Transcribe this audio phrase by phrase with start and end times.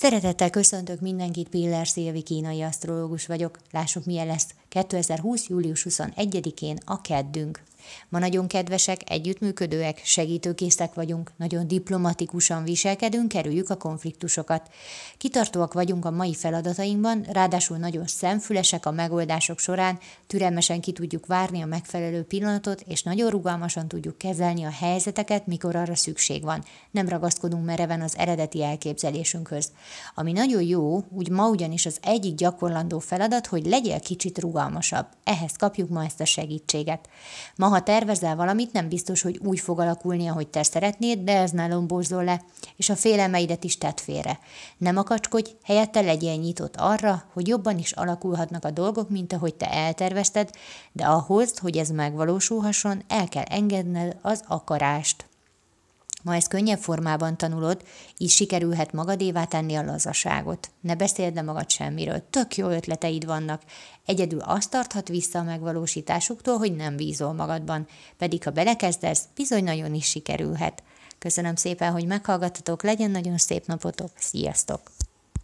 [0.00, 3.58] Szeretettel köszöntök mindenkit, Piller Szilvi kínai asztrológus vagyok.
[3.70, 5.48] Lássuk, milyen lesz 2020.
[5.48, 7.62] július 21-én a keddünk.
[8.08, 14.70] Ma nagyon kedvesek, együttműködőek, segítőkészek vagyunk, nagyon diplomatikusan viselkedünk, kerüljük a konfliktusokat.
[15.18, 21.62] Kitartóak vagyunk a mai feladatainkban, ráadásul nagyon szemfülesek a megoldások során, türelmesen ki tudjuk várni
[21.62, 26.64] a megfelelő pillanatot, és nagyon rugalmasan tudjuk kezelni a helyzeteket, mikor arra szükség van.
[26.90, 29.72] Nem ragaszkodunk mereven az eredeti elképzelésünkhöz.
[30.14, 35.06] Ami nagyon jó, úgy ma ugyanis az egyik gyakorlandó feladat, hogy legyél kicsit rugalmasabb.
[35.24, 37.08] Ehhez kapjuk ma ezt a segítséget.
[37.56, 41.50] Ma, ha tervezel valamit, nem biztos, hogy úgy fog alakulni, ahogy te szeretnéd, de ez
[41.50, 42.42] ne lombózzol le,
[42.76, 44.38] és a félelmeidet is tett félre.
[44.76, 49.70] Nem akacskodj, helyette legyél nyitott arra, hogy jobban is alakulhatnak a dolgok, mint ahogy te
[49.70, 50.50] eltervezted,
[50.92, 55.29] de ahhoz, hogy ez megvalósulhasson, el kell engedned az akarást.
[56.22, 57.82] Ma ezt könnyebb formában tanulod,
[58.16, 60.70] így sikerülhet magadévá tenni a lazaságot.
[60.80, 63.62] Ne beszéld le magad semmiről, tök jó ötleteid vannak.
[64.06, 67.86] Egyedül azt tarthat vissza a megvalósításuktól, hogy nem bízol magadban,
[68.18, 70.82] pedig ha belekezdesz, bizony nagyon is sikerülhet.
[71.18, 74.80] Köszönöm szépen, hogy meghallgattatok, legyen nagyon szép napotok, sziasztok!